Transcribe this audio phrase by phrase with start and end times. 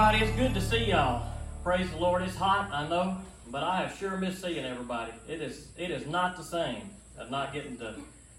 [0.00, 0.30] everybody.
[0.30, 1.26] It's good to see y'all.
[1.62, 2.22] Praise the Lord.
[2.22, 3.18] It's hot, I know,
[3.50, 5.12] but I have sure missed seeing everybody.
[5.28, 6.88] It is it is not the same
[7.18, 7.96] of not getting to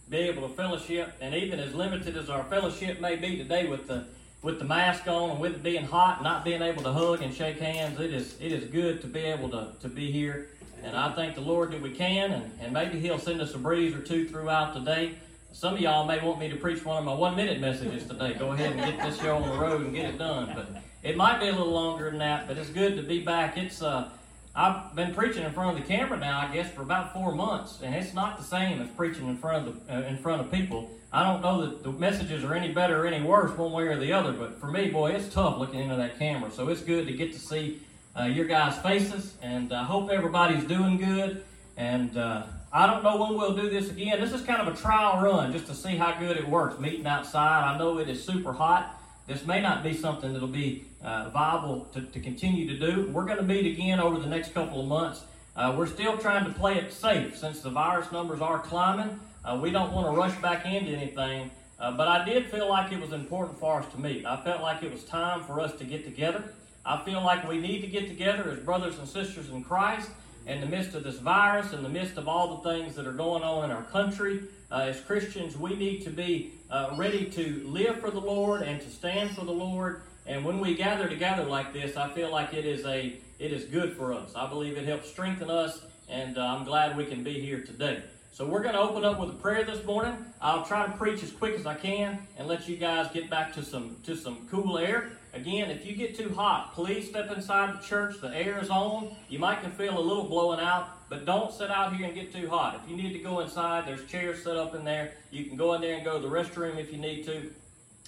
[0.10, 3.86] be able to fellowship, and even as limited as our fellowship may be today with
[3.88, 4.06] the
[4.42, 7.32] with the mask on and with it being hot, not being able to hug and
[7.32, 10.48] shake hands, it is it is good to be able to, to be here.
[10.84, 13.60] And I thank the Lord that we can, and, and maybe He'll send us a
[13.60, 15.14] breeze or two throughout the day.
[15.52, 18.34] Some of y'all may want me to preach one of my one minute messages today.
[18.34, 20.54] Go ahead and get this show on the road and get it done.
[20.56, 23.58] But it might be a little longer than that, but it's good to be back.
[23.58, 24.10] It's uh,
[24.56, 27.80] I've been preaching in front of the camera now, I guess, for about four months,
[27.82, 30.52] and it's not the same as preaching in front of the, uh, in front of
[30.52, 30.90] people.
[31.14, 33.98] I don't know that the messages are any better or any worse one way or
[33.98, 36.52] the other, but for me, boy, it's tough looking into that camera.
[36.52, 37.82] So it's good to get to see
[38.18, 41.44] uh, your guys' faces, and I hope everybody's doing good.
[41.78, 44.20] And uh, I don't know when we'll do this again.
[44.20, 47.08] This is kind of a trial run just to see how good it works meeting
[47.08, 47.64] outside.
[47.64, 48.98] I know it is super hot.
[49.32, 53.10] This may not be something that'll be uh, viable to, to continue to do.
[53.14, 55.24] We're going to meet again over the next couple of months.
[55.56, 59.22] Uh, we're still trying to play it safe since the virus numbers are climbing.
[59.46, 62.92] Uh, we don't want to rush back into anything, uh, but I did feel like
[62.92, 64.26] it was important for us to meet.
[64.26, 66.44] I felt like it was time for us to get together.
[66.86, 70.10] I feel like we need to get together as brothers and sisters in Christ
[70.46, 73.14] in the midst of this virus, in the midst of all the things that are
[73.14, 77.62] going on in our country, uh, as Christians, we need to be uh, ready to
[77.66, 80.02] live for the Lord and to stand for the Lord.
[80.26, 83.66] And when we gather together like this, I feel like it is a it is
[83.66, 84.34] good for us.
[84.36, 88.04] I believe it helps strengthen us, and uh, I'm glad we can be here today.
[88.32, 90.16] So we're going to open up with a prayer this morning.
[90.40, 93.54] I'll try to preach as quick as I can and let you guys get back
[93.56, 95.12] to some to some cool air.
[95.34, 98.20] Again, if you get too hot, please step inside the church.
[98.20, 99.16] The air is on.
[99.30, 102.34] You might can feel a little blowing out, but don't sit out here and get
[102.34, 102.82] too hot.
[102.84, 105.14] If you need to go inside, there's chairs set up in there.
[105.32, 107.50] You can go in there and go to the restroom if you need to.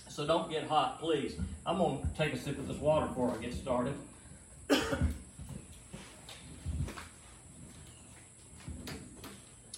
[0.09, 1.35] So don't get hot, please.
[1.65, 3.93] I'm going to take a sip of this water before I get started.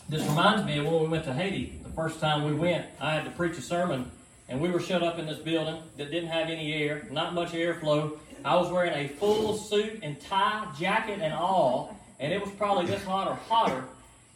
[0.07, 1.79] This reminds me of when we went to Haiti.
[1.83, 4.11] The first time we went, I had to preach a sermon,
[4.47, 7.51] and we were shut up in this building that didn't have any air, not much
[7.51, 8.17] airflow.
[8.43, 12.85] I was wearing a full suit and tie, jacket, and all, and it was probably
[12.85, 13.83] this hot or hotter.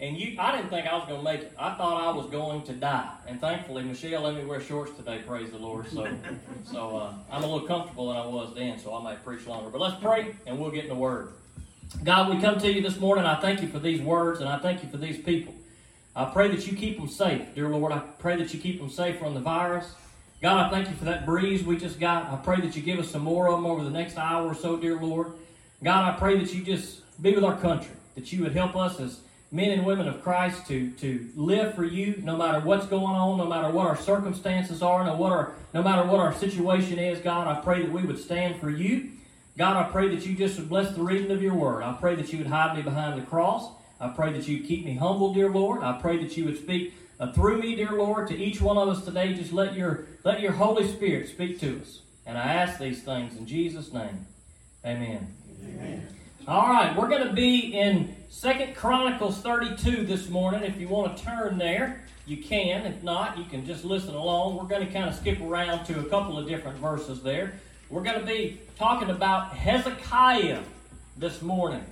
[0.01, 1.53] And you, I didn't think I was going to make it.
[1.59, 3.11] I thought I was going to die.
[3.27, 5.21] And thankfully, Michelle let me wear shorts today.
[5.27, 5.89] Praise the Lord.
[5.89, 6.07] So,
[6.71, 8.79] so uh, I'm a little comfortable than I was then.
[8.79, 9.69] So I might preach longer.
[9.69, 11.33] But let's pray, and we'll get in the Word.
[12.03, 13.25] God, we come to you this morning.
[13.25, 15.53] I thank you for these words, and I thank you for these people.
[16.19, 17.93] I pray that you keep them safe, dear Lord.
[17.93, 19.93] I pray that you keep them safe from the virus.
[20.41, 22.29] God, I thank you for that breeze we just got.
[22.29, 24.53] I pray that you give us some more of them over the next hour or
[24.53, 25.31] so, dear Lord.
[25.81, 28.99] God, I pray that you just be with our country, that you would help us
[28.99, 33.15] as men and women of Christ to, to live for you no matter what's going
[33.15, 36.99] on, no matter what our circumstances are, no, what our, no matter what our situation
[36.99, 37.19] is.
[37.19, 39.11] God, I pray that we would stand for you.
[39.57, 41.81] God, I pray that you just would bless the reading of your word.
[41.81, 43.71] I pray that you would hide me behind the cross.
[43.99, 45.83] I pray that you keep me humble, dear Lord.
[45.83, 48.87] I pray that you would speak uh, through me, dear Lord, to each one of
[48.87, 49.33] us today.
[49.33, 52.01] Just let your let your Holy Spirit speak to us.
[52.25, 54.25] And I ask these things in Jesus' name.
[54.85, 55.35] Amen.
[55.63, 56.07] Amen.
[56.47, 60.63] All right, we're going to be in Second Chronicles 32 this morning.
[60.63, 62.85] If you want to turn there, you can.
[62.85, 64.55] If not, you can just listen along.
[64.55, 67.59] We're going to kind of skip around to a couple of different verses there.
[67.89, 70.61] We're going to be talking about Hezekiah
[71.17, 71.83] this morning.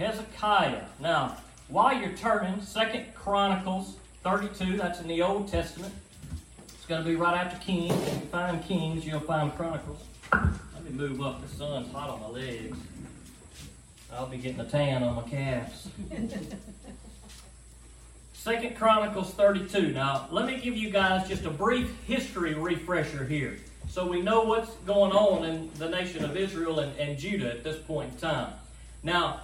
[0.00, 0.80] Hezekiah.
[0.98, 1.36] Now,
[1.68, 5.92] while you're turning, Second Chronicles 32, that's in the Old Testament.
[6.68, 7.92] It's going to be right after Kings.
[8.08, 9.98] If you find Kings, you'll find Chronicles.
[10.32, 11.42] Let me move up.
[11.42, 12.78] The sun's hot on my legs.
[14.10, 15.88] I'll be getting a tan on my calves.
[18.32, 19.92] Second Chronicles 32.
[19.92, 23.58] Now, let me give you guys just a brief history refresher here
[23.90, 27.62] so we know what's going on in the nation of Israel and, and Judah at
[27.62, 28.54] this point in time.
[29.02, 29.40] Now,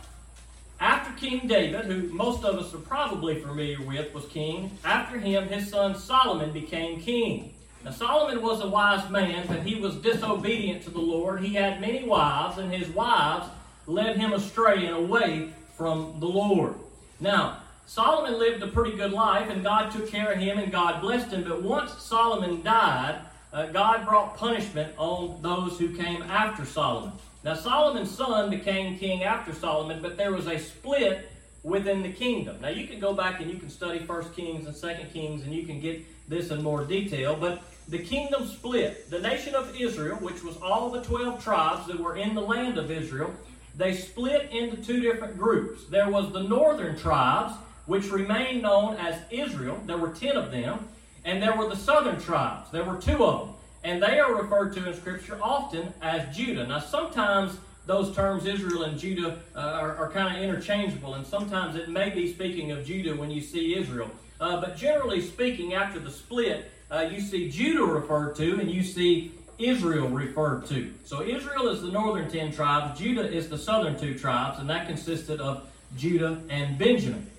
[0.80, 5.48] after King David, who most of us are probably familiar with, was king, after him,
[5.48, 7.54] his son Solomon became king.
[7.84, 11.40] Now, Solomon was a wise man, but he was disobedient to the Lord.
[11.40, 13.48] He had many wives, and his wives
[13.86, 16.74] led him astray and away from the Lord.
[17.20, 21.00] Now, Solomon lived a pretty good life, and God took care of him, and God
[21.00, 21.44] blessed him.
[21.44, 23.20] But once Solomon died,
[23.52, 27.12] uh, God brought punishment on those who came after Solomon.
[27.46, 31.30] Now, Solomon's son became king after Solomon, but there was a split
[31.62, 32.60] within the kingdom.
[32.60, 35.54] Now, you can go back and you can study First Kings and Second Kings, and
[35.54, 37.36] you can get this in more detail.
[37.36, 39.10] But the kingdom split.
[39.10, 42.78] The nation of Israel, which was all the 12 tribes that were in the land
[42.78, 43.32] of Israel,
[43.76, 45.84] they split into two different groups.
[45.84, 47.54] There was the northern tribes,
[47.84, 49.80] which remained known as Israel.
[49.86, 50.88] There were 10 of them.
[51.24, 52.72] And there were the southern tribes.
[52.72, 53.55] There were two of them.
[53.86, 56.66] And they are referred to in Scripture often as Judah.
[56.66, 57.56] Now, sometimes
[57.86, 62.10] those terms, Israel and Judah, uh, are, are kind of interchangeable, and sometimes it may
[62.10, 64.10] be speaking of Judah when you see Israel.
[64.40, 68.82] Uh, but generally speaking, after the split, uh, you see Judah referred to and you
[68.82, 70.92] see Israel referred to.
[71.04, 74.88] So Israel is the northern ten tribes, Judah is the southern two tribes, and that
[74.88, 77.30] consisted of Judah and Benjamin.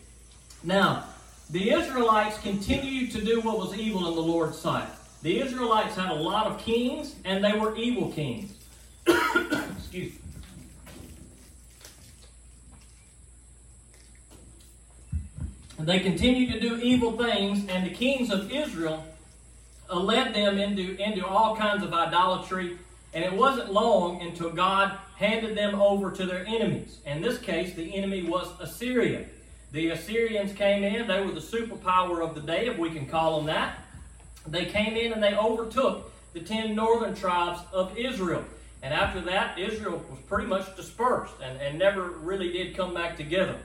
[0.63, 1.03] Now,
[1.49, 4.87] the Israelites continued to do what was evil in the Lord's sight.
[5.23, 8.53] The Israelites had a lot of kings, and they were evil kings.
[9.07, 10.19] Excuse me.
[15.79, 19.05] And They continued to do evil things, and the kings of Israel
[19.89, 22.77] uh, led them into, into all kinds of idolatry.
[23.13, 26.99] And it wasn't long until God handed them over to their enemies.
[27.05, 29.25] In this case, the enemy was Assyria.
[29.71, 33.37] The Assyrians came in, they were the superpower of the day, if we can call
[33.37, 33.79] them that.
[34.47, 38.43] They came in and they overtook the ten northern tribes of Israel.
[38.83, 43.17] And after that, Israel was pretty much dispersed and, and never really did come back
[43.17, 43.57] together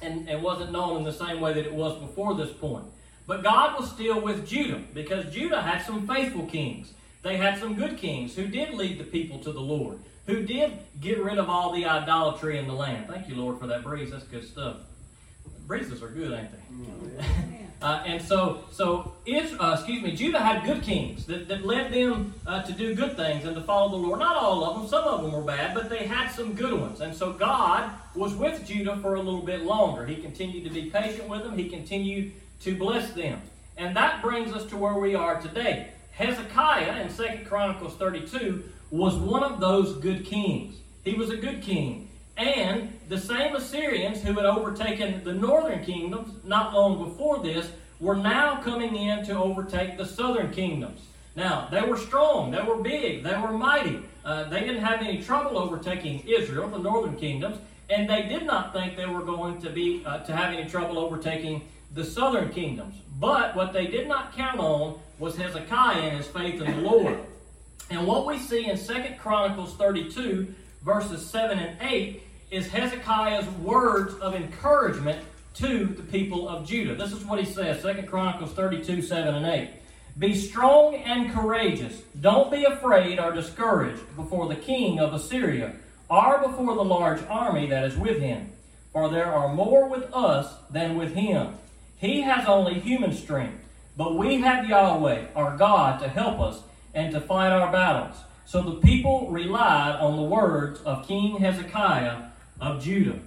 [0.00, 2.84] and, and wasn't known in the same way that it was before this point.
[3.26, 6.92] But God was still with Judah because Judah had some faithful kings.
[7.22, 10.72] They had some good kings who did lead the people to the Lord, who did
[11.00, 13.06] get rid of all the idolatry in the land.
[13.06, 14.10] Thank you, Lord, for that breeze.
[14.10, 14.78] That's good stuff.
[15.68, 17.58] Breezes are good, ain't they?
[17.82, 21.92] uh, and so, so if, uh, excuse me, Judah had good kings that, that led
[21.92, 24.20] them uh, to do good things and to follow the Lord.
[24.20, 27.00] Not all of them, some of them were bad, but they had some good ones.
[27.00, 30.06] And so God was with Judah for a little bit longer.
[30.06, 31.58] He continued to be patient with them.
[31.58, 33.40] He continued to bless them.
[33.76, 35.88] And that brings us to where we are today.
[36.12, 40.76] Hezekiah in Second Chronicles 32 was one of those good kings.
[41.04, 42.01] He was a good king.
[42.36, 47.70] And the same Assyrians who had overtaken the northern kingdoms not long before this
[48.00, 51.00] were now coming in to overtake the southern kingdoms.
[51.36, 54.02] Now, they were strong, they were big, they were mighty.
[54.24, 57.58] Uh, they didn't have any trouble overtaking Israel, the northern kingdoms,
[57.90, 60.98] and they did not think they were going to be uh, to have any trouble
[60.98, 61.62] overtaking
[61.94, 62.94] the southern kingdoms.
[63.18, 67.18] But what they did not count on was Hezekiah and his faith in the Lord.
[67.90, 74.14] And what we see in Second Chronicles 32, verses 7 and 8, is Hezekiah's words
[74.14, 75.24] of encouragement
[75.54, 76.94] to the people of Judah.
[76.94, 79.70] This is what he says, Second Chronicles 32, 7 and 8.
[80.18, 82.02] Be strong and courageous.
[82.20, 85.74] Don't be afraid or discouraged before the king of Assyria
[86.10, 88.50] or before the large army that is with him.
[88.92, 91.54] For there are more with us than with him.
[91.96, 93.64] He has only human strength,
[93.96, 96.60] but we have Yahweh, our God, to help us
[96.92, 98.16] and to fight our battles.
[98.44, 102.18] So the people relied on the words of King Hezekiah
[102.60, 103.18] of Judah.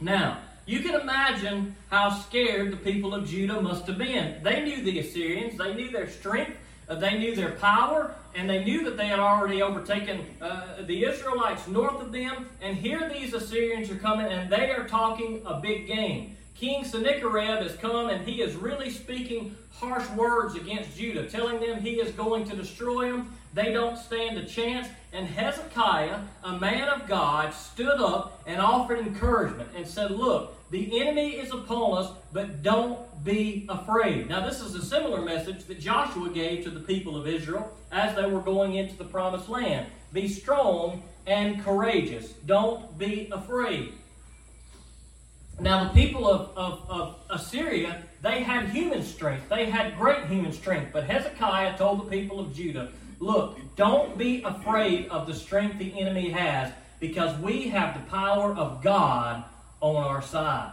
[0.00, 4.42] Now, you can imagine how scared the people of Judah must have been.
[4.42, 6.56] They knew the Assyrians, they knew their strength,
[6.88, 11.04] uh, they knew their power, and they knew that they had already overtaken uh, the
[11.04, 12.48] Israelites north of them.
[12.60, 16.36] And here these Assyrians are coming, and they are talking a big game.
[16.58, 21.80] King Sennacherib has come and he is really speaking harsh words against Judah, telling them
[21.80, 23.36] he is going to destroy them.
[23.56, 24.86] They don't stand a chance.
[25.14, 31.00] And Hezekiah, a man of God, stood up and offered encouragement and said, Look, the
[31.00, 34.28] enemy is upon us, but don't be afraid.
[34.28, 38.14] Now, this is a similar message that Joshua gave to the people of Israel as
[38.14, 39.86] they were going into the promised land.
[40.12, 42.34] Be strong and courageous.
[42.44, 43.94] Don't be afraid.
[45.58, 49.48] Now, the people of, of, of, Assyria, they had human strength.
[49.48, 50.90] They had great human strength.
[50.92, 55.98] But Hezekiah told the people of Judah, Look, don't be afraid of the strength the
[55.98, 59.44] enemy has, because we have the power of God
[59.80, 60.72] on our side.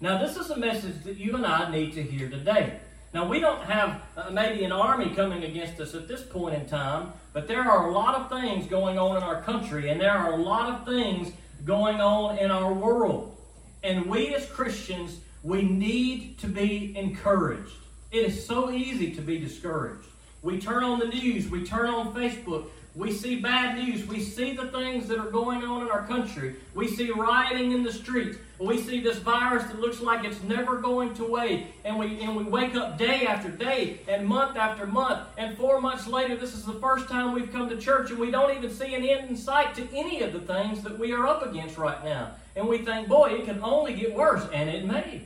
[0.00, 2.80] Now, this is a message that you and I need to hear today.
[3.12, 6.66] Now, we don't have uh, maybe an army coming against us at this point in
[6.66, 10.12] time, but there are a lot of things going on in our country, and there
[10.12, 11.32] are a lot of things
[11.64, 13.36] going on in our world.
[13.82, 17.72] And we as Christians, we need to be encouraged.
[18.10, 20.07] It is so easy to be discouraged.
[20.42, 24.54] We turn on the news, we turn on Facebook, we see bad news, we see
[24.54, 28.38] the things that are going on in our country, we see rioting in the streets,
[28.60, 32.36] we see this virus that looks like it's never going to away, and we and
[32.36, 36.54] we wake up day after day and month after month, and four months later, this
[36.54, 39.30] is the first time we've come to church, and we don't even see an end
[39.30, 42.32] in sight to any of the things that we are up against right now.
[42.54, 45.22] And we think, boy, it can only get worse, and it may.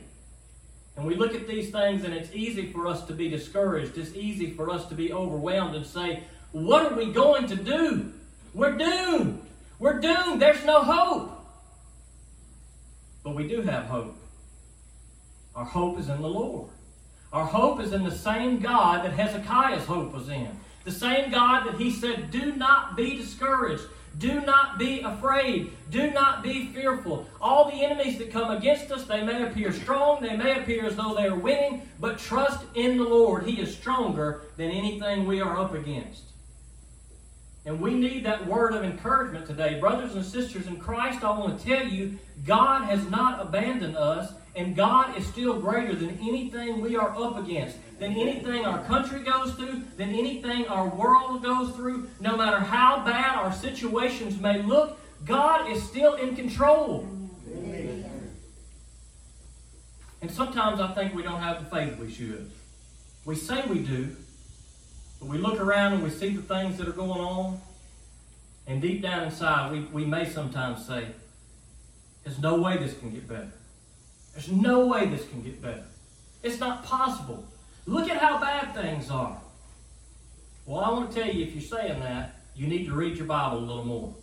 [0.95, 3.97] And we look at these things, and it's easy for us to be discouraged.
[3.97, 8.13] It's easy for us to be overwhelmed and say, What are we going to do?
[8.53, 9.41] We're doomed.
[9.79, 10.41] We're doomed.
[10.41, 11.31] There's no hope.
[13.23, 14.15] But we do have hope.
[15.55, 16.69] Our hope is in the Lord.
[17.31, 20.49] Our hope is in the same God that Hezekiah's hope was in.
[20.83, 23.83] The same God that he said, Do not be discouraged.
[24.17, 25.73] Do not be afraid.
[25.89, 27.27] Do not be fearful.
[27.41, 30.95] All the enemies that come against us, they may appear strong, they may appear as
[30.95, 33.45] though they are winning, but trust in the Lord.
[33.45, 36.23] He is stronger than anything we are up against.
[37.65, 39.79] And we need that word of encouragement today.
[39.79, 44.33] Brothers and sisters in Christ, I want to tell you, God has not abandoned us,
[44.55, 49.21] and God is still greater than anything we are up against, than anything our country
[49.23, 52.09] goes through, than anything our world goes through.
[52.19, 57.07] No matter how bad our situations may look, God is still in control.
[60.21, 62.49] And sometimes I think we don't have the faith we should.
[63.25, 64.15] We say we do,
[65.19, 67.61] but we look around and we see the things that are going on,
[68.67, 71.07] and deep down inside, we, we may sometimes say,
[72.23, 73.51] There's no way this can get better.
[74.33, 75.83] There's no way this can get better.
[76.41, 77.45] It's not possible.
[77.85, 79.37] Look at how bad things are.
[80.65, 83.25] Well, I want to tell you, if you're saying that, you need to read your
[83.25, 84.13] Bible a little more.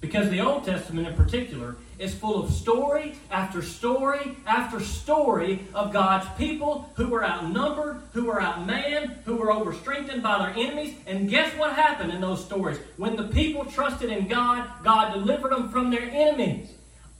[0.00, 5.92] Because the Old Testament in particular is full of story after story after story of
[5.92, 10.96] God's people who were outnumbered, who were outmanned, who were overstrengthened by their enemies.
[11.06, 12.78] And guess what happened in those stories?
[12.96, 16.70] When the people trusted in God, God delivered them from their enemies.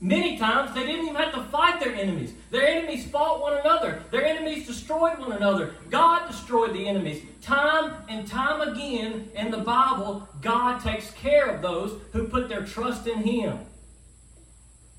[0.01, 2.35] Many times they didn't even have to fight their enemies.
[2.51, 4.03] Their enemies fought one another.
[4.11, 5.75] Their enemies destroyed one another.
[5.89, 7.23] God destroyed the enemies.
[7.41, 12.65] Time and time again in the Bible, God takes care of those who put their
[12.65, 13.59] trust in Him.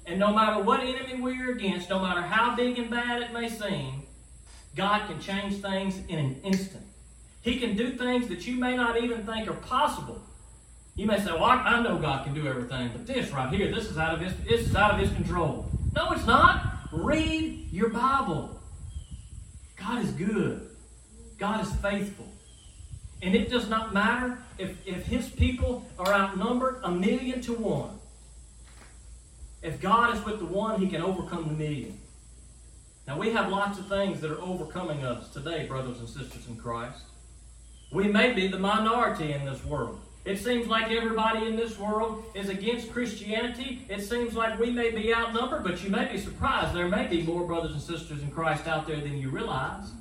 [0.08, 3.50] And no matter what enemy we're against, no matter how big and bad it may
[3.50, 4.04] seem,
[4.76, 6.84] God can change things in an instant.
[7.42, 10.22] He can do things that you may not even think are possible.
[10.96, 13.90] You may say, "Well, I, know God can do everything, but this right here, this
[13.90, 16.90] is out of his, this is out of His control." No, it's not.
[16.92, 18.60] Read your Bible.
[19.76, 20.70] God is good.
[21.38, 22.28] God is faithful.
[23.22, 28.00] And it does not matter if, if His people are outnumbered a million to one.
[29.62, 31.98] If God is with the one, He can overcome the million.
[33.08, 36.56] Now, we have lots of things that are overcoming us today, brothers and sisters in
[36.56, 37.02] Christ.
[37.92, 40.00] We may be the minority in this world.
[40.26, 43.86] It seems like everybody in this world is against Christianity.
[43.88, 46.74] It seems like we may be outnumbered, but you may be surprised.
[46.74, 49.92] There may be more brothers and sisters in Christ out there than you realize.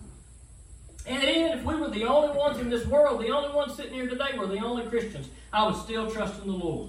[1.07, 3.93] And even if we were the only ones in this world, the only ones sitting
[3.93, 6.88] here today were the only Christians, I would still trust in the Lord.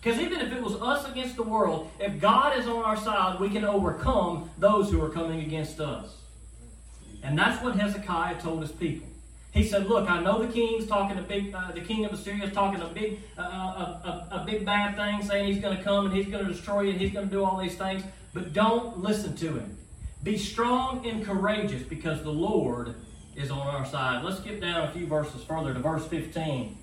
[0.00, 3.40] Because even if it was us against the world, if God is on our side,
[3.40, 6.14] we can overcome those who are coming against us.
[7.24, 9.08] And that's what Hezekiah told his people.
[9.56, 11.54] He said, "Look, I know the king's talking big.
[11.54, 13.46] Uh, the king of Assyria is talking a big, uh, uh,
[14.04, 16.52] a, a, a, big bad thing, saying he's going to come and he's going to
[16.52, 18.02] destroy and he's going to do all these things.
[18.34, 19.78] But don't listen to him.
[20.22, 22.96] Be strong and courageous, because the Lord
[23.34, 26.76] is on our side." Let's get down a few verses further to verse fifteen.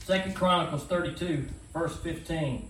[0.00, 2.68] Second Chronicles thirty-two, verse fifteen.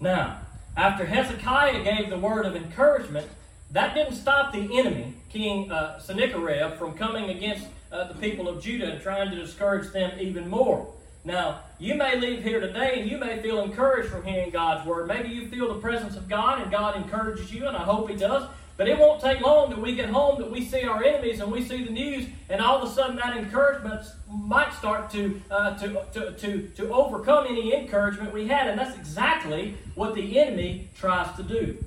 [0.00, 0.40] Now,
[0.78, 3.28] after Hezekiah gave the word of encouragement
[3.70, 8.62] that didn't stop the enemy, King uh, Sennacherib, from coming against uh, the people of
[8.62, 10.92] Judah and trying to discourage them even more.
[11.24, 15.08] Now, you may leave here today and you may feel encouraged from hearing God's word.
[15.08, 18.16] Maybe you feel the presence of God and God encourages you, and I hope He
[18.16, 18.48] does.
[18.76, 21.50] But it won't take long that we get home, that we see our enemies and
[21.50, 25.76] we see the news, and all of a sudden that encouragement might start to, uh,
[25.78, 28.68] to, to, to, to overcome any encouragement we had.
[28.68, 31.82] And that's exactly what the enemy tries to do.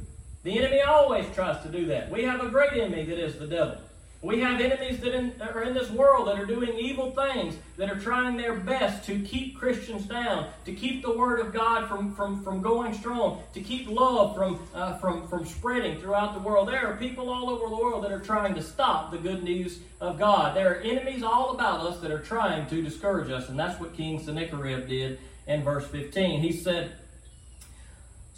[0.50, 2.10] The enemy always tries to do that.
[2.10, 3.78] We have a great enemy that is the devil.
[4.24, 7.88] We have enemies that in, are in this world that are doing evil things, that
[7.88, 12.16] are trying their best to keep Christians down, to keep the Word of God from,
[12.16, 16.68] from, from going strong, to keep love from, uh, from, from spreading throughout the world.
[16.68, 19.78] There are people all over the world that are trying to stop the good news
[20.02, 20.56] of God.
[20.56, 23.94] There are enemies all about us that are trying to discourage us, and that's what
[23.94, 26.42] King Sennacherib did in verse 15.
[26.42, 26.94] He said,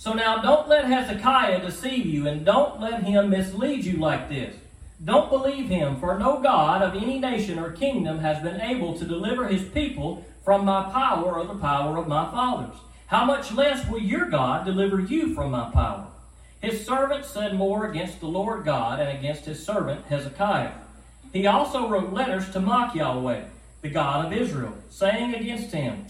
[0.02, 4.56] so now don't let Hezekiah deceive you, and don't let him mislead you like this.
[5.06, 9.06] Don't believe him, for no God of any nation or kingdom has been able to
[9.06, 12.76] deliver his people from my power or the power of my fathers.
[13.06, 16.08] How much less will your God deliver you from my power?
[16.62, 20.72] His servant said more against the Lord God and against his servant Hezekiah.
[21.32, 23.44] He also wrote letters to mock Yahweh,
[23.84, 26.08] the God of Israel, saying against him,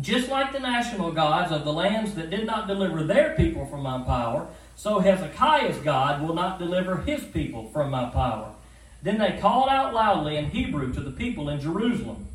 [0.00, 3.82] just like the national gods of the lands that did not deliver their people from
[3.82, 8.52] my power, so Hezekiah's God will not deliver his people from my power.
[9.02, 12.26] Then they called out loudly in Hebrew to the people in Jerusalem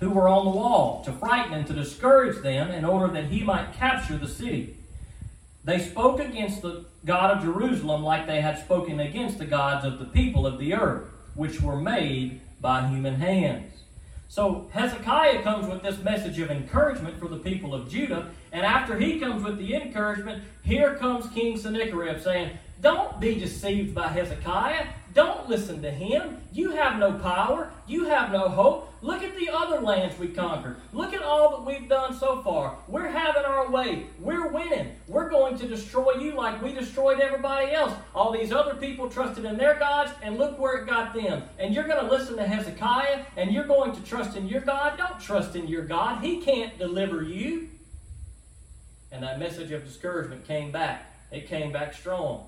[0.00, 3.42] who were on the wall to frighten and to discourage them in order that he
[3.42, 4.76] might capture the city.
[5.64, 9.98] They spoke against the God of Jerusalem like they had spoken against the gods of
[9.98, 11.08] the people of the earth.
[11.34, 13.77] which were made by human hands.
[14.28, 18.98] So Hezekiah comes with this message of encouragement for the people of Judah, and after
[18.98, 22.50] he comes with the encouragement, here comes King Sennacherib saying,
[22.82, 24.86] Don't be deceived by Hezekiah.
[25.14, 26.38] Don't listen to him.
[26.52, 27.70] You have no power.
[27.86, 28.92] You have no hope.
[29.00, 30.76] Look at the other lands we conquered.
[30.92, 32.76] Look at all that we've done so far.
[32.88, 34.06] We're having our way.
[34.18, 34.94] We're winning.
[35.06, 37.92] We're going to destroy you like we destroyed everybody else.
[38.14, 41.44] All these other people trusted in their gods, and look where it got them.
[41.58, 44.98] And you're going to listen to Hezekiah, and you're going to trust in your God.
[44.98, 46.22] Don't trust in your God.
[46.22, 47.68] He can't deliver you.
[49.10, 51.12] And that message of discouragement came back.
[51.30, 52.46] It came back strong.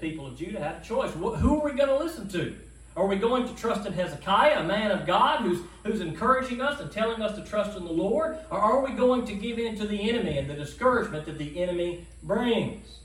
[0.00, 1.12] People of Judah had a choice.
[1.12, 2.54] Who are we going to listen to?
[2.96, 6.80] Are we going to trust in Hezekiah, a man of God who's, who's encouraging us
[6.80, 8.38] and telling us to trust in the Lord?
[8.50, 11.62] Or are we going to give in to the enemy and the discouragement that the
[11.62, 13.00] enemy brings?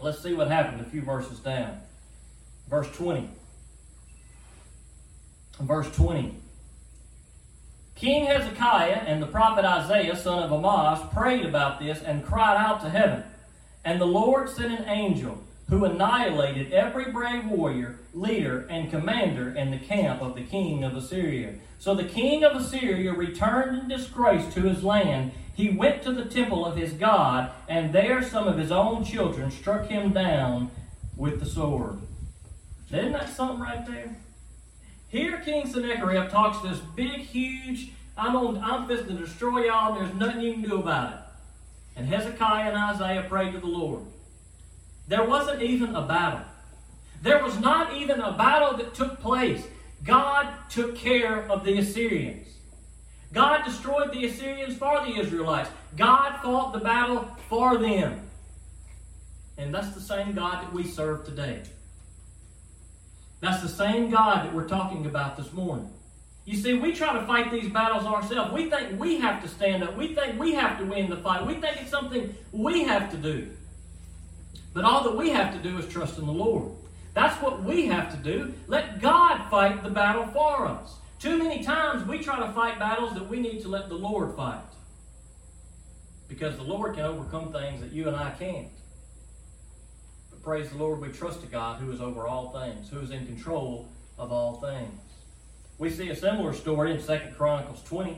[0.00, 1.78] Let's see what happened a few verses down.
[2.68, 3.28] Verse 20.
[5.60, 6.34] Verse 20.
[7.94, 12.80] King Hezekiah and the prophet Isaiah, son of Amoz, prayed about this and cried out
[12.80, 13.22] to heaven.
[13.84, 15.38] And the Lord sent an angel
[15.70, 20.96] who annihilated every brave warrior, leader, and commander in the camp of the king of
[20.96, 21.54] Assyria.
[21.78, 25.30] So the king of Assyria returned in disgrace to his land.
[25.54, 29.50] He went to the temple of his God, and there some of his own children
[29.50, 30.70] struck him down
[31.16, 31.98] with the sword.
[32.92, 34.16] Isn't that something right there?
[35.08, 40.14] Here, King Sennacherib talks this big, huge, I'm on, I'm to destroy y'all, and there's
[40.14, 41.18] nothing you can do about it.
[41.96, 44.02] And Hezekiah and Isaiah prayed to the Lord.
[45.10, 46.42] There wasn't even a battle.
[47.20, 49.66] There was not even a battle that took place.
[50.04, 52.46] God took care of the Assyrians.
[53.32, 55.68] God destroyed the Assyrians for the Israelites.
[55.96, 58.20] God fought the battle for them.
[59.58, 61.62] And that's the same God that we serve today.
[63.40, 65.90] That's the same God that we're talking about this morning.
[66.44, 68.52] You see, we try to fight these battles ourselves.
[68.52, 69.96] We think we have to stand up.
[69.96, 71.44] We think we have to win the fight.
[71.44, 73.50] We think it's something we have to do.
[74.72, 76.70] But all that we have to do is trust in the Lord.
[77.14, 78.54] That's what we have to do.
[78.68, 80.94] Let God fight the battle for us.
[81.18, 84.34] Too many times we try to fight battles that we need to let the Lord
[84.36, 84.62] fight.
[86.28, 88.68] Because the Lord can overcome things that you and I can't
[90.30, 93.10] But praise the Lord, we trust a God who is over all things, who is
[93.10, 95.00] in control of all things.
[95.78, 98.16] We see a similar story in Second Chronicles 20.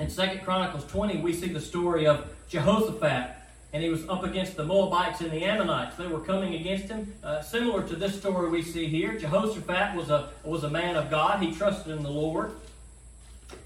[0.00, 3.30] In Second Chronicles 20, we see the story of Jehoshaphat,
[3.72, 5.96] and he was up against the Moabites and the Ammonites.
[5.96, 7.12] They were coming against him.
[7.22, 11.10] Uh, similar to this story we see here, Jehoshaphat was a, was a man of
[11.10, 11.42] God.
[11.42, 12.52] He trusted in the Lord.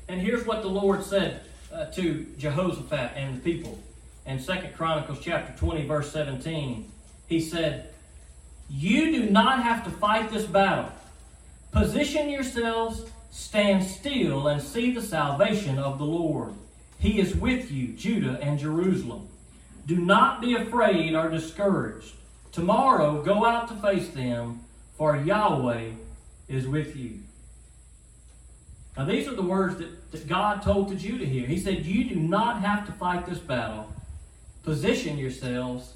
[0.09, 3.79] And here's what the Lord said uh, to Jehoshaphat and the people
[4.27, 6.91] in Second Chronicles chapter 20, verse 17.
[7.29, 7.91] He said,
[8.69, 10.91] You do not have to fight this battle.
[11.73, 16.55] Position yourselves, stand still, and see the salvation of the Lord.
[16.99, 19.29] He is with you, Judah and Jerusalem.
[19.87, 22.15] Do not be afraid or discouraged.
[22.53, 24.61] Tomorrow go out to face them,
[24.97, 25.91] for Yahweh
[26.49, 27.21] is with you.
[28.97, 31.47] Now, these are the words that, that God told to Judah here.
[31.47, 33.93] He said, You do not have to fight this battle
[34.63, 35.95] position yourselves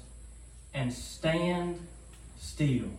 [0.73, 1.79] and stand
[2.39, 2.89] still.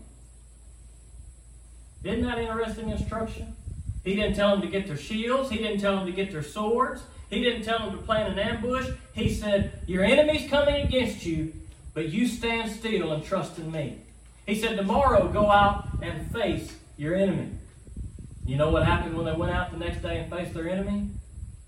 [2.04, 3.56] Isn't that interesting instruction?
[4.04, 5.50] He didn't tell them to get their shields.
[5.50, 7.02] He didn't tell them to get their swords.
[7.30, 8.88] He didn't tell them to plan an ambush.
[9.12, 11.52] He said, Your enemy's coming against you,
[11.94, 13.98] but you stand still and trust in me.
[14.46, 17.50] He said, Tomorrow go out and face your enemy.
[18.46, 21.08] You know what happened when they went out the next day and faced their enemy?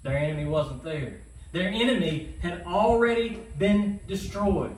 [0.05, 1.21] Their enemy wasn't there.
[1.51, 4.77] Their enemy had already been destroyed.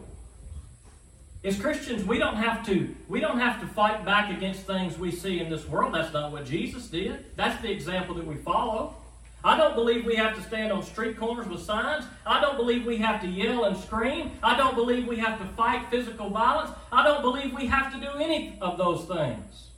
[1.42, 5.10] As Christians, we don't have to we don't have to fight back against things we
[5.10, 5.94] see in this world.
[5.94, 7.24] That's not what Jesus did.
[7.36, 8.94] That's the example that we follow.
[9.42, 12.04] I don't believe we have to stand on street corners with signs.
[12.26, 14.32] I don't believe we have to yell and scream.
[14.42, 16.70] I don't believe we have to fight physical violence.
[16.92, 19.68] I don't believe we have to do any of those things.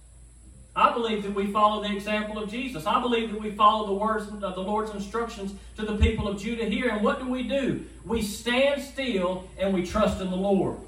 [0.74, 2.86] I believe that we follow the example of Jesus.
[2.86, 6.40] I believe that we follow the words of the Lord's instructions to the people of
[6.40, 6.88] Judah here.
[6.88, 7.84] And what do we do?
[8.04, 10.78] We stand still and we trust in the Lord.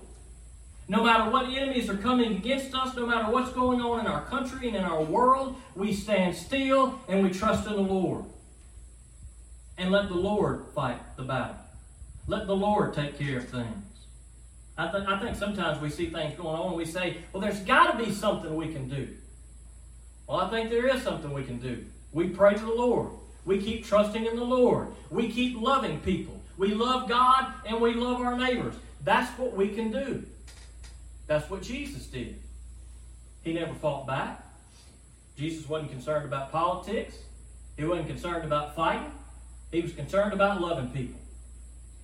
[0.89, 4.23] No matter what enemies are coming against us, no matter what's going on in our
[4.23, 8.25] country and in our world, we stand still and we trust in the Lord.
[9.77, 11.57] And let the Lord fight the battle.
[12.27, 13.85] Let the Lord take care of things.
[14.77, 17.61] I, th- I think sometimes we see things going on and we say, well, there's
[17.61, 19.09] got to be something we can do.
[20.27, 21.85] Well, I think there is something we can do.
[22.13, 23.11] We pray to the Lord.
[23.45, 24.89] We keep trusting in the Lord.
[25.11, 26.41] We keep loving people.
[26.57, 28.75] We love God and we love our neighbors.
[29.03, 30.25] That's what we can do.
[31.27, 32.41] That's what Jesus did.
[33.43, 34.43] He never fought back.
[35.37, 37.17] Jesus wasn't concerned about politics.
[37.77, 39.11] He wasn't concerned about fighting.
[39.75, 41.21] He was concerned about loving people.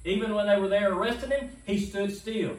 [0.05, 2.57] Even when they were there arresting him, he stood still.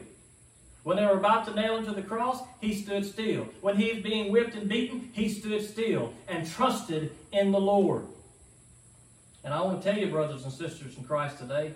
[0.84, 3.46] When they were about to nail him to the cross, he stood still.
[3.60, 8.06] When he was being whipped and beaten, he stood still and trusted in the Lord.
[9.44, 11.72] And I want to tell you, brothers and sisters in Christ today,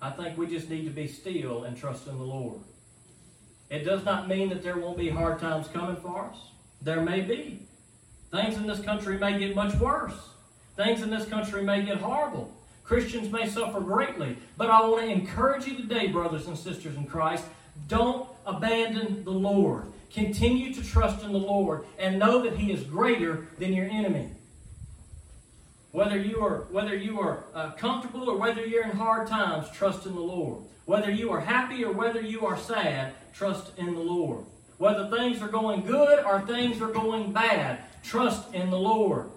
[0.00, 2.60] I think we just need to be still and trust in the Lord.
[3.68, 6.38] It does not mean that there won't be hard times coming for us.
[6.80, 7.66] There may be.
[8.30, 10.31] Things in this country may get much worse.
[10.76, 12.52] Things in this country may get horrible.
[12.84, 14.36] Christians may suffer greatly.
[14.56, 17.44] But I want to encourage you today, brothers and sisters in Christ,
[17.88, 19.86] don't abandon the Lord.
[20.12, 24.30] Continue to trust in the Lord and know that He is greater than your enemy.
[25.92, 30.06] Whether you are, whether you are uh, comfortable or whether you're in hard times, trust
[30.06, 30.62] in the Lord.
[30.84, 34.44] Whether you are happy or whether you are sad, trust in the Lord.
[34.78, 39.30] Whether things are going good or things are going bad, trust in the Lord.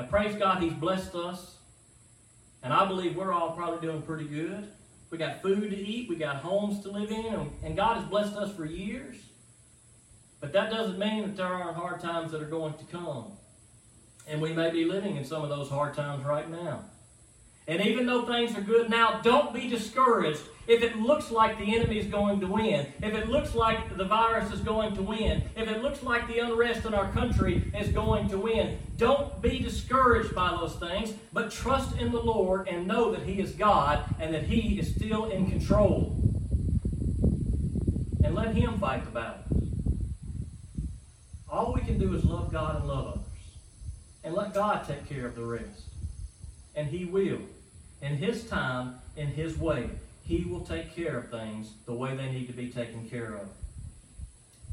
[0.00, 1.56] Now, praise God, He's blessed us.
[2.62, 4.66] And I believe we're all probably doing pretty good.
[5.10, 8.34] We got food to eat, we got homes to live in, and God has blessed
[8.34, 9.16] us for years.
[10.40, 13.32] But that doesn't mean that there aren't hard times that are going to come.
[14.26, 16.84] And we may be living in some of those hard times right now.
[17.70, 21.76] And even though things are good now, don't be discouraged if it looks like the
[21.76, 25.44] enemy is going to win, if it looks like the virus is going to win,
[25.54, 28.76] if it looks like the unrest in our country is going to win.
[28.96, 33.40] Don't be discouraged by those things, but trust in the Lord and know that He
[33.40, 36.16] is God and that He is still in control.
[38.24, 39.46] And let Him fight the battles.
[41.48, 43.24] All we can do is love God and love others.
[44.24, 45.84] And let God take care of the rest.
[46.74, 47.38] And He will.
[48.02, 49.90] In His time, in His way,
[50.24, 53.48] He will take care of things the way they need to be taken care of.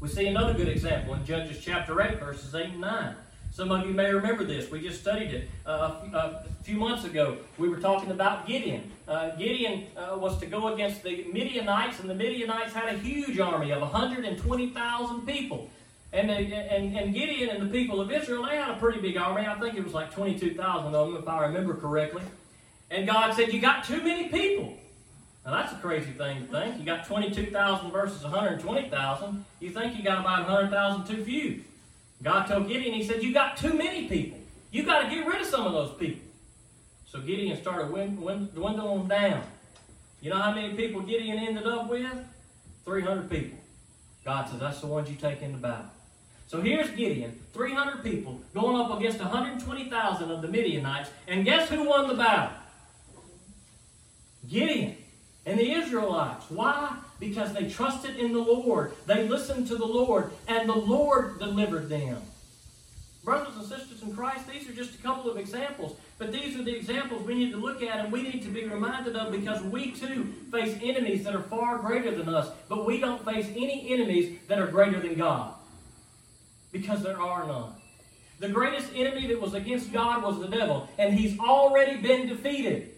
[0.00, 3.14] We see another good example in Judges chapter 8, verses 8 and 9.
[3.52, 4.70] Some of you may remember this.
[4.70, 7.38] We just studied it uh, a, few months ago.
[7.56, 8.90] We were talking about Gideon.
[9.08, 13.40] Uh, Gideon uh, was to go against the Midianites, and the Midianites had a huge
[13.40, 15.68] army of 120,000 people.
[16.12, 19.46] And, and, and Gideon and the people of Israel, they had a pretty big army.
[19.46, 22.22] I think it was like 22,000 of them, if I remember correctly.
[22.90, 24.76] And God said, You got too many people.
[25.44, 26.78] Now, that's a crazy thing to think.
[26.78, 29.44] You got 22,000 versus 120,000.
[29.60, 31.64] You think you got about 100,000 too few.
[32.22, 34.38] God told Gideon, He said, You got too many people.
[34.70, 36.20] You got to get rid of some of those people.
[37.06, 39.42] So Gideon started dwindling them down.
[40.20, 42.12] You know how many people Gideon ended up with?
[42.84, 43.58] 300 people.
[44.24, 45.86] God says, That's the ones you take into battle.
[46.48, 51.10] So here's Gideon, 300 people, going up against 120,000 of the Midianites.
[51.26, 52.57] And guess who won the battle?
[54.48, 54.96] Gideon
[55.46, 56.46] and the Israelites.
[56.48, 56.96] Why?
[57.20, 58.92] Because they trusted in the Lord.
[59.06, 62.22] They listened to the Lord, and the Lord delivered them.
[63.24, 65.98] Brothers and sisters in Christ, these are just a couple of examples.
[66.18, 68.64] But these are the examples we need to look at and we need to be
[68.64, 72.50] reminded of because we too face enemies that are far greater than us.
[72.68, 75.52] But we don't face any enemies that are greater than God
[76.72, 77.72] because there are none.
[78.38, 82.94] The greatest enemy that was against God was the devil, and he's already been defeated.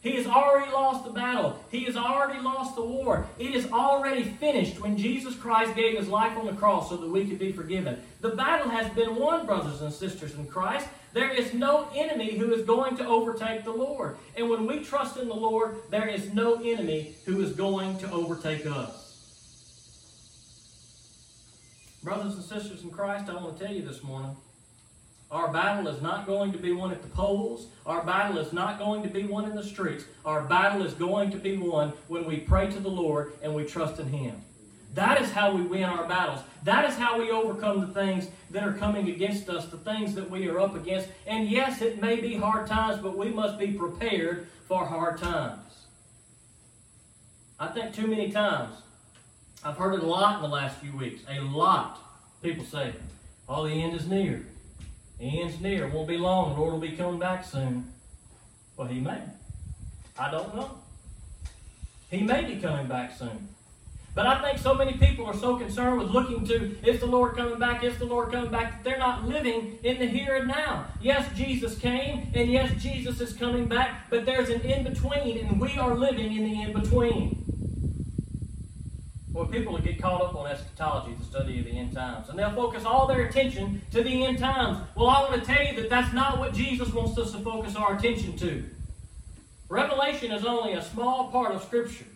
[0.00, 1.58] He has already lost the battle.
[1.70, 3.26] He has already lost the war.
[3.38, 7.10] It is already finished when Jesus Christ gave his life on the cross so that
[7.10, 8.00] we could be forgiven.
[8.20, 10.86] The battle has been won, brothers and sisters in Christ.
[11.14, 14.16] There is no enemy who is going to overtake the Lord.
[14.36, 18.10] And when we trust in the Lord, there is no enemy who is going to
[18.12, 19.06] overtake us.
[22.04, 24.36] Brothers and sisters in Christ, I want to tell you this morning
[25.30, 27.66] our battle is not going to be won at the polls.
[27.84, 30.04] Our battle is not going to be won in the streets.
[30.24, 33.64] Our battle is going to be won when we pray to the Lord and we
[33.64, 34.40] trust in Him.
[34.94, 36.40] That is how we win our battles.
[36.64, 40.30] That is how we overcome the things that are coming against us, the things that
[40.30, 41.08] we are up against.
[41.26, 45.86] And yes, it may be hard times, but we must be prepared for hard times.
[47.60, 48.74] I think too many times
[49.62, 51.22] I've heard it a lot in the last few weeks.
[51.28, 52.00] A lot.
[52.42, 52.94] People say,
[53.46, 54.46] oh, the end is near.
[55.18, 55.86] The end's near.
[55.86, 56.54] It won't be long.
[56.54, 57.92] The Lord will be coming back soon.
[58.76, 59.20] Well, He may.
[60.18, 60.78] I don't know.
[62.10, 63.48] He may be coming back soon.
[64.14, 67.36] But I think so many people are so concerned with looking to, is the Lord
[67.36, 67.84] coming back?
[67.84, 68.72] Is the Lord coming back?
[68.72, 70.86] That they're not living in the here and now.
[71.00, 75.60] Yes, Jesus came, and yes, Jesus is coming back, but there's an in between, and
[75.60, 77.47] we are living in the in between.
[79.38, 82.36] Well, people will get caught up on eschatology, the study of the end times, and
[82.36, 84.78] they'll focus all their attention to the end times.
[84.96, 87.76] Well, I want to tell you that that's not what Jesus wants us to focus
[87.76, 88.64] our attention to.
[89.68, 92.06] Revelation is only a small part of Scripture.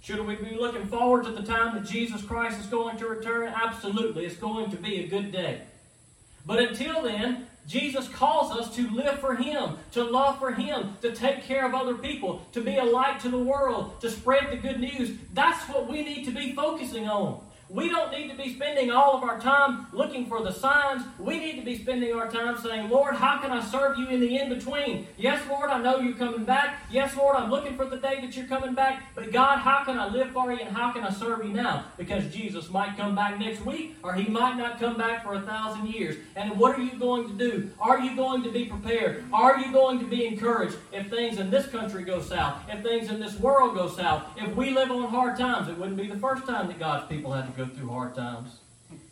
[0.00, 3.46] Should we be looking forward to the time that Jesus Christ is going to return?
[3.46, 4.24] Absolutely.
[4.24, 5.60] It's going to be a good day.
[6.44, 11.14] But until then, Jesus calls us to live for Him, to love for Him, to
[11.14, 14.56] take care of other people, to be a light to the world, to spread the
[14.56, 15.12] good news.
[15.32, 17.40] That's what we need to be focusing on.
[17.72, 21.04] We don't need to be spending all of our time looking for the signs.
[21.18, 24.20] We need to be spending our time saying, Lord, how can I serve you in
[24.20, 25.06] the in between?
[25.16, 26.82] Yes, Lord, I know you're coming back.
[26.90, 29.04] Yes, Lord, I'm looking for the day that you're coming back.
[29.14, 31.86] But God, how can I live for you and how can I serve you now?
[31.96, 35.40] Because Jesus might come back next week or he might not come back for a
[35.40, 36.18] thousand years.
[36.36, 37.70] And what are you going to do?
[37.80, 39.24] Are you going to be prepared?
[39.32, 42.64] Are you going to be encouraged if things in this country go south?
[42.68, 44.24] If things in this world go south?
[44.36, 47.32] If we live on hard times, it wouldn't be the first time that God's people
[47.32, 48.58] had to go go through hard times.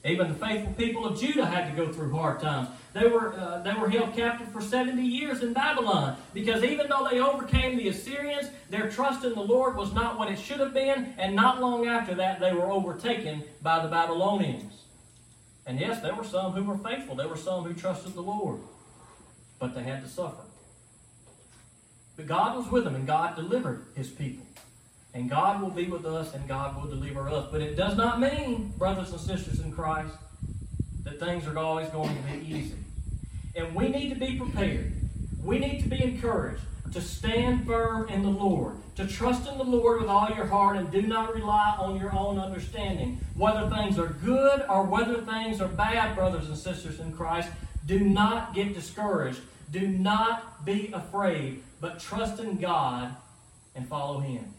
[0.04, 2.68] Even the faithful people of Judah had to go through hard times.
[2.92, 7.06] They were, uh, they were held captive for 70 years in Babylon because even though
[7.10, 10.74] they overcame the Assyrians, their trust in the Lord was not what it should have
[10.74, 14.72] been, and not long after that, they were overtaken by the Babylonians.
[15.66, 18.60] And yes, there were some who were faithful, there were some who trusted the Lord,
[19.58, 20.42] but they had to suffer.
[22.16, 24.46] But God was with them, and God delivered his people.
[25.12, 27.48] And God will be with us and God will deliver us.
[27.50, 30.14] But it does not mean, brothers and sisters in Christ,
[31.04, 32.76] that things are always going to be easy.
[33.56, 34.92] And we need to be prepared.
[35.42, 39.64] We need to be encouraged to stand firm in the Lord, to trust in the
[39.64, 43.20] Lord with all your heart and do not rely on your own understanding.
[43.36, 47.48] Whether things are good or whether things are bad, brothers and sisters in Christ,
[47.86, 49.40] do not get discouraged.
[49.70, 53.14] Do not be afraid, but trust in God
[53.76, 54.52] and follow Him.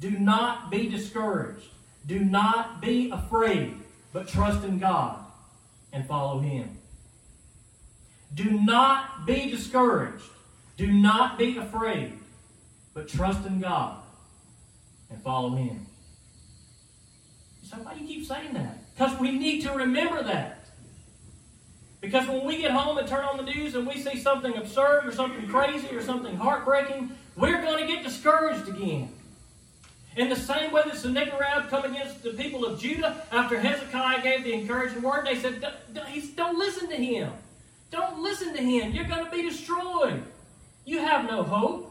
[0.00, 1.68] Do not be discouraged.
[2.06, 3.74] Do not be afraid,
[4.12, 5.18] but trust in God
[5.92, 6.78] and follow Him.
[8.34, 10.24] Do not be discouraged.
[10.76, 12.12] Do not be afraid,
[12.92, 14.02] but trust in God
[15.08, 15.86] and follow Him.
[17.62, 18.78] So why do you keep saying that?
[18.94, 20.64] Because we need to remember that.
[22.00, 25.06] Because when we get home and turn on the news and we see something absurd
[25.06, 29.10] or something crazy or something heartbreaking, we're going to get discouraged again.
[30.16, 34.44] In the same way that Sennacherib come against the people of Judah after Hezekiah gave
[34.44, 35.64] the encouraging word, they said,
[36.36, 37.32] Don't listen to him.
[37.90, 38.92] Don't listen to him.
[38.92, 40.22] You're going to be destroyed.
[40.84, 41.90] You have no hope.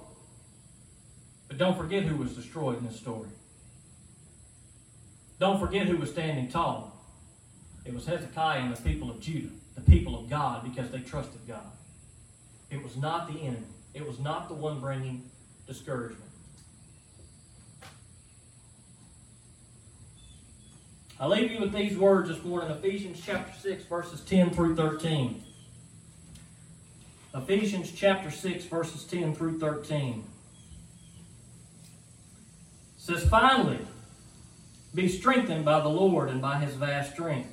[1.47, 3.29] But don't forget who was destroyed in this story.
[5.39, 6.93] Don't forget who was standing tall.
[7.85, 11.41] It was Hezekiah and the people of Judah, the people of God, because they trusted
[11.47, 11.71] God.
[12.69, 13.67] It was not the enemy.
[13.93, 15.29] It was not the one bringing
[15.67, 16.31] discouragement.
[21.19, 25.43] I leave you with these words this morning Ephesians chapter 6, verses 10 through 13.
[27.35, 30.23] Ephesians chapter 6, verses 10 through 13.
[32.97, 33.79] says, Finally,
[34.95, 37.49] be strengthened by the Lord and by his vast strength.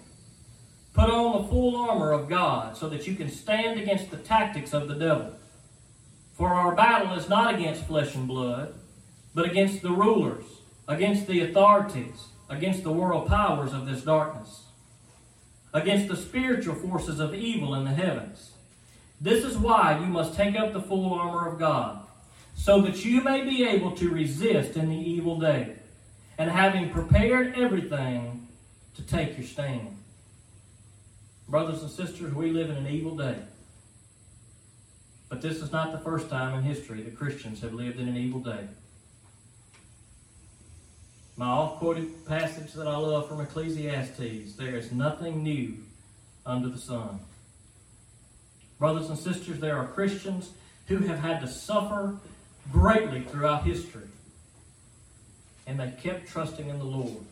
[0.94, 4.72] Put on the full armor of God so that you can stand against the tactics
[4.72, 5.34] of the devil.
[6.32, 8.74] For our battle is not against flesh and blood,
[9.34, 10.44] but against the rulers,
[10.88, 14.64] against the authorities against the world powers of this darkness,
[15.72, 18.50] against the spiritual forces of evil in the heavens.
[19.20, 22.00] This is why you must take up the full armor of God,
[22.54, 25.76] so that you may be able to resist in the evil day,
[26.36, 28.48] and having prepared everything,
[28.96, 29.96] to take your stand.
[31.48, 33.36] Brothers and sisters, we live in an evil day.
[35.28, 38.16] But this is not the first time in history that Christians have lived in an
[38.16, 38.66] evil day.
[41.40, 45.78] My oft quoted passage that I love from Ecclesiastes there is nothing new
[46.44, 47.18] under the sun.
[48.78, 50.50] Brothers and sisters, there are Christians
[50.88, 52.18] who have had to suffer
[52.70, 54.08] greatly throughout history.
[55.66, 57.24] And they kept trusting in the Lord.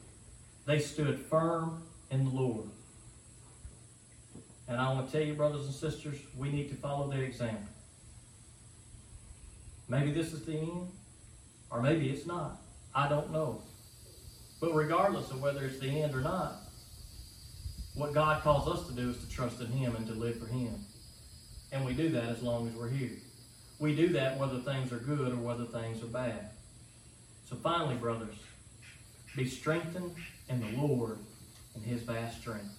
[0.65, 2.65] They stood firm in the Lord.
[4.69, 7.69] And I want to tell you, brothers and sisters, we need to follow their example.
[9.87, 10.89] Maybe this is the end,
[11.71, 12.57] or maybe it's not.
[12.95, 13.61] I don't know.
[14.61, 16.57] But regardless of whether it's the end or not,
[17.95, 20.47] what God calls us to do is to trust in Him and to live for
[20.47, 20.75] Him.
[21.73, 23.17] And we do that as long as we're here.
[23.79, 26.51] We do that whether things are good or whether things are bad.
[27.49, 28.35] So finally, brothers,
[29.37, 30.15] be strengthened
[30.49, 31.19] in the Lord
[31.75, 32.75] and His vast strength.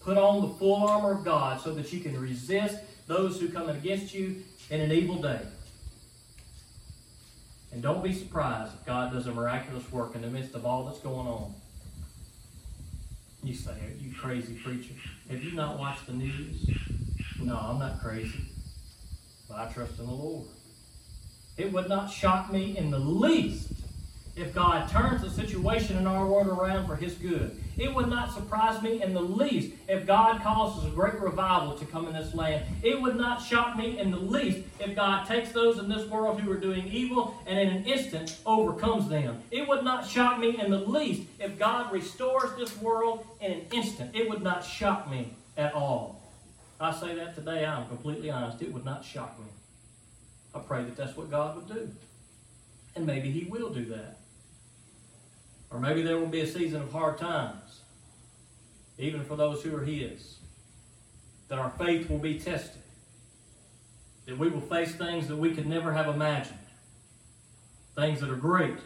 [0.00, 3.68] Put on the full armor of God so that you can resist those who come
[3.68, 5.40] against you in an evil day.
[7.72, 10.84] And don't be surprised if God does a miraculous work in the midst of all
[10.86, 11.54] that's going on.
[13.42, 14.94] You say, you crazy preacher.
[15.30, 16.68] Have you not watched the news?
[17.40, 18.40] No, I'm not crazy.
[19.48, 20.48] But I trust in the Lord.
[21.56, 23.75] It would not shock me in the least
[24.36, 27.62] if God turns the situation in our world around for His good.
[27.78, 31.84] It would not surprise me in the least if God causes a great revival to
[31.86, 32.64] come in this land.
[32.82, 36.40] It would not shock me in the least if God takes those in this world
[36.40, 39.42] who are doing evil and in an instant overcomes them.
[39.50, 43.66] It would not shock me in the least if God restores this world in an
[43.72, 44.14] instant.
[44.14, 46.22] It would not shock me at all.
[46.78, 48.60] I say that today, I'm completely honest.
[48.62, 49.46] It would not shock me.
[50.54, 51.90] I pray that that's what God would do.
[52.94, 54.18] And maybe He will do that.
[55.70, 57.80] Or maybe there will be a season of hard times,
[58.98, 60.38] even for those who are His.
[61.48, 62.82] That our faith will be tested.
[64.26, 66.58] That we will face things that we could never have imagined.
[67.94, 68.78] Things that are great.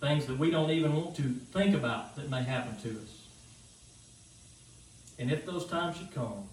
[0.00, 3.26] Things that we don't even want to think about that may happen to us.
[5.18, 6.48] And if those times should come,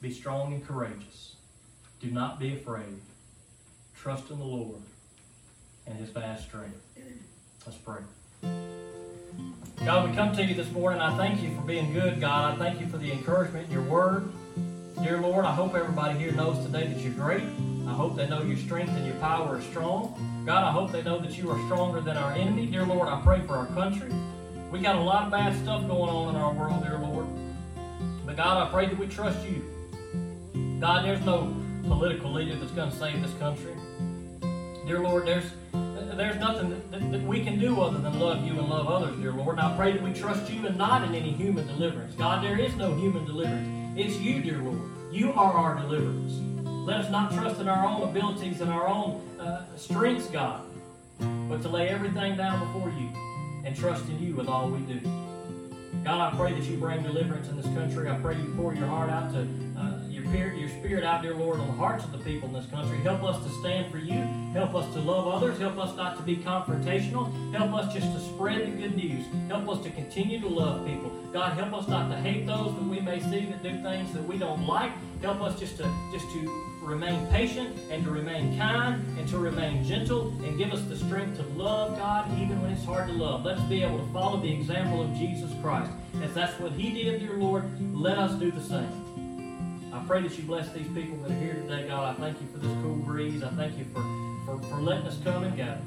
[0.00, 1.34] be strong and courageous.
[2.00, 3.00] Do not be afraid.
[3.96, 4.80] Trust in the Lord
[5.86, 6.80] and His vast strength.
[7.66, 8.02] Let's pray.
[8.42, 11.00] God, we come to you this morning.
[11.00, 12.54] I thank you for being good, God.
[12.54, 14.30] I thank you for the encouragement in your word.
[15.02, 17.44] Dear Lord, I hope everybody here knows today that you're great.
[17.86, 20.42] I hope they know your strength and your power is strong.
[20.44, 22.66] God, I hope they know that you are stronger than our enemy.
[22.66, 24.12] Dear Lord, I pray for our country.
[24.70, 27.26] We got a lot of bad stuff going on in our world, dear Lord.
[28.26, 29.64] But God, I pray that we trust you.
[30.80, 33.74] God, there's no political leader that's going to save this country.
[34.86, 35.50] Dear Lord, there's
[36.18, 39.16] there's nothing that, that, that, we can do other than love you and love others,
[39.20, 39.58] dear Lord.
[39.58, 42.14] And I pray that we trust you and not in any human deliverance.
[42.16, 43.96] God, there is no human deliverance.
[43.96, 44.80] It's you, dear Lord.
[45.12, 46.34] You are our deliverance.
[46.66, 50.62] Let us not trust in our own abilities and our own uh, strengths, God,
[51.48, 53.10] but to lay everything down before you
[53.64, 55.00] and trust in you with all we do.
[56.04, 58.08] God, I pray that you bring deliverance in this country.
[58.08, 59.46] I pray you pour your heart out to
[59.78, 59.97] uh,
[60.34, 62.98] your, your spirit out, dear Lord, on the hearts of the people in this country.
[62.98, 64.20] Help us to stand for you.
[64.52, 65.58] Help us to love others.
[65.58, 67.52] Help us not to be confrontational.
[67.52, 69.24] Help us just to spread the good news.
[69.48, 71.10] Help us to continue to love people.
[71.32, 74.24] God, help us not to hate those that we may see that do things that
[74.24, 74.92] we don't like.
[75.22, 79.84] Help us just to just to remain patient and to remain kind and to remain
[79.84, 83.44] gentle and give us the strength to love God even when it's hard to love.
[83.44, 85.90] Let us be able to follow the example of Jesus Christ.
[86.22, 87.64] As that's what He did, dear Lord,
[87.94, 89.07] let us do the same.
[89.92, 92.14] I pray that you bless these people that are here today, God.
[92.14, 93.42] I thank you for this cool breeze.
[93.42, 94.02] I thank you for,
[94.44, 95.80] for, for letting us come and gather.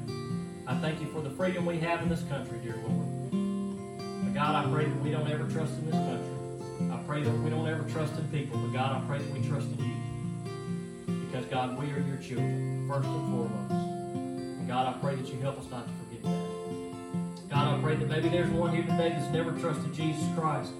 [0.66, 3.30] I thank you for the freedom we have in this country, dear Lord.
[3.30, 6.92] But God, I pray that we don't ever trust in this country.
[6.92, 8.58] I pray that we don't ever trust in people.
[8.58, 11.26] But God, I pray that we trust in you.
[11.26, 13.72] Because, God, we are your children, first and foremost.
[13.72, 17.50] And God, I pray that you help us not to forget that.
[17.50, 20.72] God, I pray that maybe there's one here today that's never trusted Jesus Christ.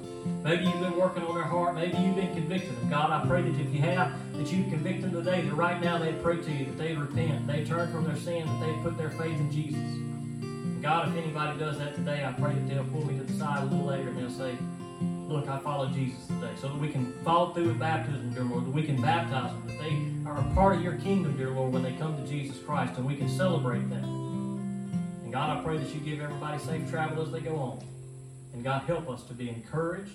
[0.43, 1.75] Maybe you've been working on their heart.
[1.75, 2.91] Maybe you've been convicted them.
[2.91, 5.99] God, I pray that if you have, that you convict them today, that right now
[5.99, 8.97] they pray to you, that they repent, they turn from their sin, that they put
[8.97, 9.81] their faith in Jesus.
[9.81, 13.33] And God, if anybody does that today, I pray that they'll pull me to the
[13.35, 14.57] side a little later and they'll say,
[15.29, 16.51] Look, I follow Jesus today.
[16.61, 19.63] So that we can follow through with baptism, dear Lord, that we can baptize them,
[19.67, 22.59] that they are a part of your kingdom, dear Lord, when they come to Jesus
[22.59, 24.05] Christ, and we can celebrate that.
[24.05, 27.83] And God, I pray that you give everybody safe travel as they go on.
[28.53, 30.13] And God, help us to be encouraged